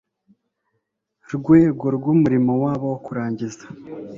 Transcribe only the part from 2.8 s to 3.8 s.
wo kurangiza